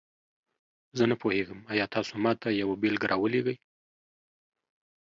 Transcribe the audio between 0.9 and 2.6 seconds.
زه نه پوهیږم، آیا تاسو ماته